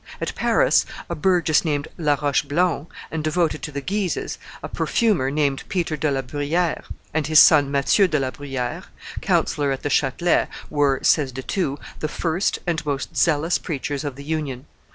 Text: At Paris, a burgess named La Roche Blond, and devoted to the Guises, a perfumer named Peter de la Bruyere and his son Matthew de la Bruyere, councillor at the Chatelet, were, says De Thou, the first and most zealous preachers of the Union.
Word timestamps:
At 0.19 0.33
Paris, 0.33 0.83
a 1.11 1.13
burgess 1.13 1.63
named 1.63 1.87
La 1.95 2.15
Roche 2.15 2.41
Blond, 2.47 2.87
and 3.11 3.23
devoted 3.23 3.61
to 3.61 3.71
the 3.71 3.81
Guises, 3.81 4.39
a 4.63 4.67
perfumer 4.67 5.29
named 5.29 5.61
Peter 5.69 5.95
de 5.95 6.09
la 6.09 6.23
Bruyere 6.23 6.83
and 7.13 7.27
his 7.27 7.37
son 7.37 7.69
Matthew 7.69 8.07
de 8.07 8.19
la 8.19 8.31
Bruyere, 8.31 8.85
councillor 9.21 9.71
at 9.71 9.83
the 9.83 9.91
Chatelet, 9.91 10.49
were, 10.71 11.01
says 11.03 11.31
De 11.31 11.43
Thou, 11.43 11.77
the 11.99 12.07
first 12.07 12.57
and 12.65 12.83
most 12.83 13.15
zealous 13.15 13.59
preachers 13.59 14.03
of 14.03 14.15
the 14.15 14.23
Union. 14.23 14.65